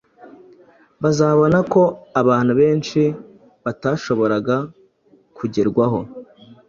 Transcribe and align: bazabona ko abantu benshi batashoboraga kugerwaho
bazabona 1.03 1.57
ko 1.73 1.81
abantu 2.21 2.53
benshi 2.61 3.01
batashoboraga 3.63 4.55
kugerwaho 5.37 5.99